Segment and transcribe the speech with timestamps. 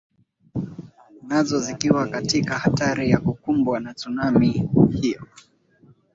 [1.27, 4.69] nazo zikiwa katika hatari ya kukumbwa na tsunami
[5.01, 5.27] hiyo